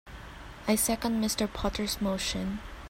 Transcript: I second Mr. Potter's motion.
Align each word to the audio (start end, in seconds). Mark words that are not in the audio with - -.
I 0.67 0.73
second 0.77 1.23
Mr. 1.23 1.47
Potter's 1.47 2.01
motion. 2.01 2.57